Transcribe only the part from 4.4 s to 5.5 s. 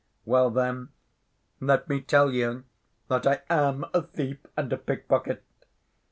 and a pickpocket.